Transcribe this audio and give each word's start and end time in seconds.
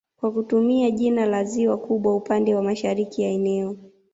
kwa 0.19 0.31
kutumia 0.31 0.91
jina 0.91 1.25
la 1.25 1.43
ziwa 1.43 1.77
kubwa 1.77 2.15
upande 2.15 2.55
wa 2.55 2.61
mashariki 2.61 3.21
ya 3.21 3.29
eneo 3.29 3.77